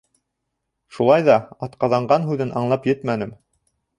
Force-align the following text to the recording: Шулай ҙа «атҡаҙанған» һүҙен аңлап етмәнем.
Шулай 0.97 1.25
ҙа 1.27 1.35
«атҡаҙанған» 1.69 2.27
һүҙен 2.31 2.57
аңлап 2.63 2.87
етмәнем. 2.93 3.37